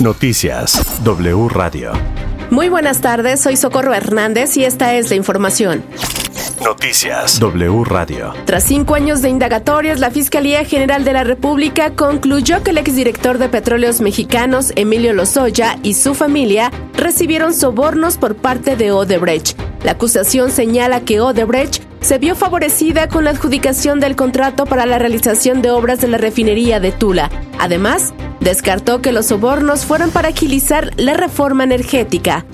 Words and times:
Noticias 0.00 1.02
W 1.04 1.48
Radio. 1.48 1.92
Muy 2.50 2.68
buenas 2.68 3.00
tardes, 3.00 3.40
soy 3.40 3.56
Socorro 3.56 3.94
Hernández 3.94 4.56
y 4.56 4.64
esta 4.64 4.94
es 4.94 5.10
la 5.10 5.16
información. 5.16 5.84
Noticias 6.64 7.38
W 7.38 7.84
Radio. 7.84 8.32
Tras 8.44 8.64
cinco 8.64 8.94
años 8.94 9.22
de 9.22 9.28
indagatorias, 9.28 10.00
la 10.00 10.10
Fiscalía 10.10 10.64
General 10.64 11.04
de 11.04 11.12
la 11.12 11.24
República 11.24 11.90
concluyó 11.94 12.62
que 12.62 12.70
el 12.70 12.78
exdirector 12.78 13.38
de 13.38 13.48
Petróleos 13.48 14.00
Mexicanos, 14.00 14.72
Emilio 14.76 15.12
Lozoya, 15.12 15.78
y 15.82 15.94
su 15.94 16.14
familia 16.14 16.70
recibieron 16.94 17.54
sobornos 17.54 18.16
por 18.16 18.36
parte 18.36 18.76
de 18.76 18.92
Odebrecht. 18.92 19.58
La 19.84 19.92
acusación 19.92 20.50
señala 20.50 21.00
que 21.00 21.20
Odebrecht 21.20 21.82
se 22.00 22.18
vio 22.18 22.34
favorecida 22.34 23.08
con 23.08 23.24
la 23.24 23.30
adjudicación 23.30 24.00
del 24.00 24.16
contrato 24.16 24.66
para 24.66 24.86
la 24.86 24.98
realización 24.98 25.62
de 25.62 25.70
obras 25.70 26.00
de 26.00 26.08
la 26.08 26.18
refinería 26.18 26.80
de 26.80 26.92
Tula. 26.92 27.30
Además, 27.58 28.14
descartó 28.40 29.00
que 29.00 29.12
los 29.12 29.26
sobornos 29.26 29.84
fueran 29.84 30.10
para 30.10 30.28
agilizar 30.28 30.90
la 30.96 31.14
reforma 31.14 31.64
energética. 31.64 32.44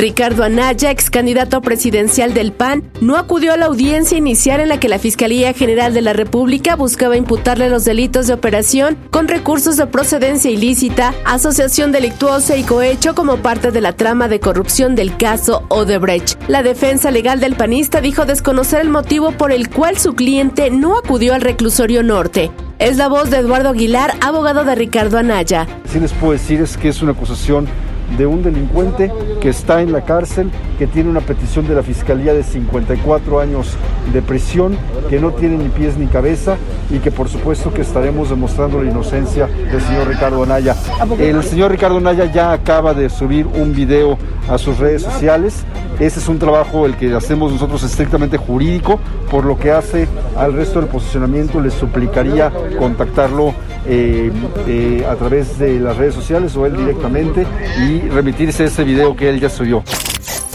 Ricardo 0.00 0.44
Anaya, 0.44 0.90
ex 0.90 1.10
candidato 1.10 1.60
presidencial 1.60 2.32
del 2.32 2.52
PAN, 2.52 2.90
no 3.02 3.18
acudió 3.18 3.52
a 3.52 3.58
la 3.58 3.66
audiencia 3.66 4.16
inicial 4.16 4.60
en 4.60 4.70
la 4.70 4.80
que 4.80 4.88
la 4.88 4.98
Fiscalía 4.98 5.52
General 5.52 5.92
de 5.92 6.00
la 6.00 6.14
República 6.14 6.74
buscaba 6.74 7.18
imputarle 7.18 7.68
los 7.68 7.84
delitos 7.84 8.26
de 8.26 8.32
operación 8.32 8.96
con 9.10 9.28
recursos 9.28 9.76
de 9.76 9.86
procedencia 9.86 10.50
ilícita, 10.50 11.12
asociación 11.26 11.92
delictuosa 11.92 12.56
y 12.56 12.62
cohecho 12.62 13.14
como 13.14 13.36
parte 13.38 13.72
de 13.72 13.82
la 13.82 13.92
trama 13.92 14.28
de 14.28 14.40
corrupción 14.40 14.94
del 14.94 15.18
caso 15.18 15.64
Odebrecht. 15.68 16.48
La 16.48 16.62
defensa 16.62 17.10
legal 17.10 17.38
del 17.38 17.56
panista 17.56 18.00
dijo 18.00 18.24
desconocer 18.24 18.80
el 18.80 18.88
motivo 18.88 19.32
por 19.32 19.52
el 19.52 19.68
cual 19.68 19.98
su 19.98 20.14
cliente 20.14 20.70
no 20.70 20.96
acudió 20.96 21.34
al 21.34 21.42
reclusorio 21.42 22.02
norte. 22.02 22.50
Es 22.80 22.96
la 22.96 23.08
voz 23.10 23.28
de 23.28 23.36
Eduardo 23.36 23.68
Aguilar, 23.68 24.14
abogado 24.22 24.64
de 24.64 24.74
Ricardo 24.74 25.18
Anaya. 25.18 25.66
Sí 25.84 26.00
les 26.00 26.14
puedo 26.14 26.32
decir 26.32 26.62
es 26.62 26.78
que 26.78 26.88
es 26.88 27.02
una 27.02 27.12
acusación 27.12 27.68
de 28.16 28.24
un 28.24 28.42
delincuente 28.42 29.12
que 29.42 29.50
está 29.50 29.82
en 29.82 29.92
la 29.92 30.06
cárcel, 30.06 30.50
que 30.78 30.86
tiene 30.86 31.10
una 31.10 31.20
petición 31.20 31.68
de 31.68 31.74
la 31.74 31.82
Fiscalía 31.82 32.32
de 32.32 32.42
54 32.42 33.38
años 33.38 33.76
de 34.14 34.22
prisión, 34.22 34.78
que 35.10 35.20
no 35.20 35.32
tiene 35.32 35.58
ni 35.58 35.68
pies 35.68 35.98
ni 35.98 36.06
cabeza 36.06 36.56
y 36.90 36.98
que 36.98 37.10
por 37.10 37.28
supuesto 37.28 37.72
que 37.72 37.82
estaremos 37.82 38.30
demostrando 38.30 38.82
la 38.82 38.90
inocencia 38.90 39.46
del 39.46 39.80
señor 39.80 40.08
Ricardo 40.08 40.42
Anaya. 40.42 40.76
El 41.18 41.42
señor 41.42 41.70
Ricardo 41.70 41.98
Anaya 41.98 42.26
ya 42.26 42.52
acaba 42.52 42.94
de 42.94 43.08
subir 43.08 43.46
un 43.46 43.74
video 43.74 44.18
a 44.48 44.58
sus 44.58 44.78
redes 44.78 45.02
sociales. 45.02 45.64
Ese 45.98 46.18
es 46.18 46.28
un 46.28 46.38
trabajo 46.38 46.86
el 46.86 46.96
que 46.96 47.14
hacemos 47.14 47.52
nosotros 47.52 47.82
estrictamente 47.82 48.36
jurídico, 48.36 48.98
por 49.30 49.44
lo 49.44 49.58
que 49.58 49.70
hace 49.70 50.08
al 50.36 50.54
resto 50.54 50.80
del 50.80 50.88
posicionamiento 50.88 51.60
les 51.60 51.74
suplicaría 51.74 52.50
contactarlo 52.78 53.54
eh, 53.86 54.30
eh, 54.66 55.06
a 55.08 55.14
través 55.16 55.58
de 55.58 55.78
las 55.78 55.96
redes 55.96 56.14
sociales 56.14 56.56
o 56.56 56.66
él 56.66 56.76
directamente 56.76 57.46
y 57.86 58.00
remitirse 58.08 58.64
ese 58.64 58.84
video 58.84 59.14
que 59.14 59.28
él 59.28 59.40
ya 59.40 59.48
subió. 59.48 59.82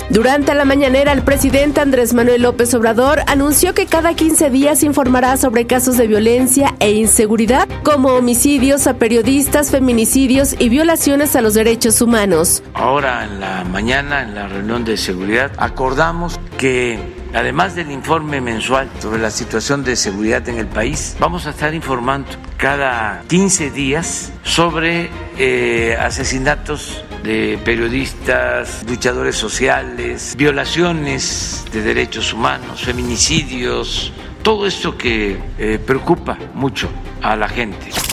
Durante 0.10 0.54
la 0.54 0.66
mañanera, 0.66 1.12
el 1.12 1.24
presidente 1.24 1.82
Andrés 1.82 2.14
Manuel 2.14 2.44
López 2.44 2.74
Obrador 2.76 3.22
anunció 3.26 3.74
que 3.74 3.88
cada 3.88 4.14
15 4.14 4.52
días 4.52 4.84
informará 4.84 5.36
sobre 5.36 5.66
casos 5.66 5.98
de 5.98 6.06
violencia 6.06 6.76
e 6.80 6.92
inseguridad, 6.92 7.68
como 7.84 8.10
homicidios 8.10 8.86
a 8.86 9.00
periodistas, 9.00 9.72
feminicidios 9.72 10.56
y 10.60 10.70
violaciones 10.70 11.36
a 11.36 11.42
los 11.42 11.56
derechos 11.56 12.02
humanos. 12.02 12.62
Ahora 12.76 13.26
en 13.26 13.40
la 13.40 13.64
mañana, 13.64 14.22
en 14.22 14.36
la 14.36 14.48
reunión 14.48 14.86
de 14.86 14.96
seguridad, 14.98 15.52
acordamos 15.58 16.40
que 16.60 17.15
además 17.36 17.76
del 17.76 17.92
informe 17.92 18.42
mensual 18.42 18.90
sobre 19.00 19.20
la 19.20 19.30
situación 19.30 19.84
de 19.84 19.96
seguridad 19.96 20.48
en 20.48 20.58
el 20.58 20.68
país, 20.68 21.16
vamos 21.20 21.46
a 21.46 21.50
estar 21.52 21.74
informando 21.74 22.30
cada 22.58 23.22
15 23.28 23.72
días 23.72 24.32
sobre 24.44 25.10
eh, 25.38 25.98
asesinatos 26.00 27.04
de 27.24 27.60
periodistas, 27.64 28.86
luchadores 28.88 29.36
sociales, 29.36 30.36
violaciones 30.38 31.66
de 31.74 31.82
derechos 31.82 32.32
humanos, 32.34 32.82
feminicidios, 32.82 34.14
todo 34.42 34.66
esto 34.66 34.98
que 34.98 35.38
eh, 35.58 35.80
preocupa 35.86 36.38
mucho 36.54 36.90
a 37.22 37.36
la 37.36 37.50
gente. 37.50 38.05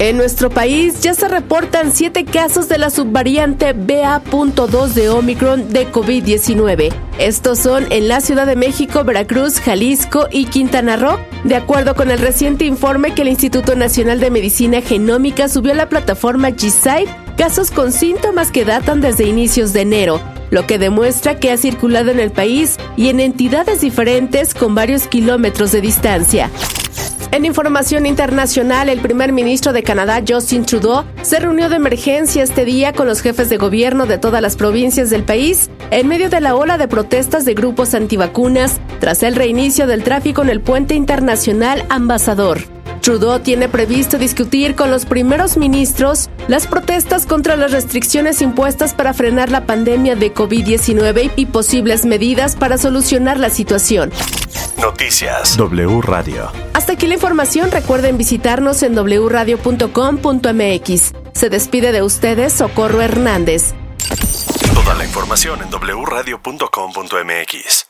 En 0.00 0.16
nuestro 0.16 0.48
país 0.48 1.02
ya 1.02 1.12
se 1.12 1.28
reportan 1.28 1.92
siete 1.92 2.24
casos 2.24 2.70
de 2.70 2.78
la 2.78 2.88
subvariante 2.88 3.74
BA.2 3.74 4.94
de 4.94 5.10
Omicron 5.10 5.74
de 5.74 5.92
COVID-19. 5.92 6.90
Estos 7.18 7.58
son 7.58 7.84
en 7.92 8.08
la 8.08 8.22
Ciudad 8.22 8.46
de 8.46 8.56
México, 8.56 9.04
Veracruz, 9.04 9.60
Jalisco 9.60 10.26
y 10.32 10.46
Quintana 10.46 10.96
Roo. 10.96 11.18
De 11.44 11.54
acuerdo 11.54 11.94
con 11.94 12.10
el 12.10 12.18
reciente 12.18 12.64
informe 12.64 13.12
que 13.12 13.20
el 13.20 13.28
Instituto 13.28 13.76
Nacional 13.76 14.20
de 14.20 14.30
Medicina 14.30 14.80
Genómica 14.80 15.50
subió 15.50 15.72
a 15.72 15.76
la 15.76 15.90
plataforma 15.90 16.48
G-Site, 16.48 17.14
casos 17.36 17.70
con 17.70 17.92
síntomas 17.92 18.50
que 18.50 18.64
datan 18.64 19.02
desde 19.02 19.28
inicios 19.28 19.74
de 19.74 19.82
enero, 19.82 20.18
lo 20.48 20.66
que 20.66 20.78
demuestra 20.78 21.38
que 21.38 21.50
ha 21.50 21.58
circulado 21.58 22.10
en 22.10 22.20
el 22.20 22.30
país 22.30 22.78
y 22.96 23.10
en 23.10 23.20
entidades 23.20 23.82
diferentes 23.82 24.54
con 24.54 24.74
varios 24.74 25.08
kilómetros 25.08 25.72
de 25.72 25.82
distancia. 25.82 26.48
En 27.32 27.44
información 27.44 28.06
internacional, 28.06 28.88
el 28.88 29.00
primer 29.00 29.32
ministro 29.32 29.72
de 29.72 29.84
Canadá, 29.84 30.20
Justin 30.26 30.64
Trudeau, 30.64 31.04
se 31.22 31.38
reunió 31.38 31.68
de 31.68 31.76
emergencia 31.76 32.42
este 32.42 32.64
día 32.64 32.92
con 32.92 33.06
los 33.06 33.20
jefes 33.20 33.48
de 33.48 33.56
gobierno 33.56 34.06
de 34.06 34.18
todas 34.18 34.42
las 34.42 34.56
provincias 34.56 35.10
del 35.10 35.22
país 35.22 35.70
en 35.92 36.08
medio 36.08 36.28
de 36.28 36.40
la 36.40 36.56
ola 36.56 36.76
de 36.76 36.88
protestas 36.88 37.44
de 37.44 37.54
grupos 37.54 37.94
antivacunas 37.94 38.80
tras 38.98 39.22
el 39.22 39.36
reinicio 39.36 39.86
del 39.86 40.02
tráfico 40.02 40.42
en 40.42 40.48
el 40.48 40.60
puente 40.60 40.94
internacional 40.96 41.84
Ambasador. 41.88 42.58
Trudeau 43.00 43.38
tiene 43.38 43.68
previsto 43.68 44.18
discutir 44.18 44.74
con 44.74 44.90
los 44.90 45.06
primeros 45.06 45.56
ministros 45.56 46.30
las 46.48 46.66
protestas 46.66 47.26
contra 47.26 47.54
las 47.54 47.70
restricciones 47.70 48.42
impuestas 48.42 48.92
para 48.92 49.14
frenar 49.14 49.50
la 49.50 49.66
pandemia 49.66 50.16
de 50.16 50.34
COVID-19 50.34 51.30
y 51.36 51.46
posibles 51.46 52.04
medidas 52.04 52.56
para 52.56 52.76
solucionar 52.76 53.38
la 53.38 53.50
situación. 53.50 54.10
Noticias 54.80 55.56
W 55.56 56.00
Radio. 56.02 56.69
Aquí 56.90 57.06
la 57.06 57.14
información. 57.14 57.70
Recuerden 57.70 58.18
visitarnos 58.18 58.82
en 58.82 58.96
wradio.com.mx. 58.96 61.12
Se 61.32 61.48
despide 61.48 61.92
de 61.92 62.02
ustedes 62.02 62.52
Socorro 62.52 63.00
Hernández. 63.00 63.74
Toda 64.74 64.94
la 64.94 65.04
información 65.04 65.60
en 65.62 65.70
wradio.com.mx. 65.70 67.89